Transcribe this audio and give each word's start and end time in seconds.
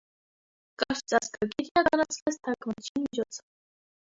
Կարճ 0.83 1.03
ծածկագիրն 1.11 1.65
իրականացվեց 1.67 2.41
թարգմանչի 2.49 3.05
միջոցով։ 3.07 3.45